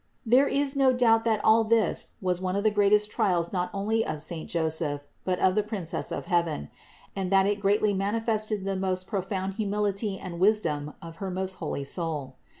[0.25, 4.03] There is no doubt that all this was one of the greatest trials not only
[4.03, 6.71] of saint Joseph, but of the Princess of heaven,
[7.15, 11.83] and that it greatly manifested the most profound humility and wisdom of her most holy
[11.83, 12.35] soul.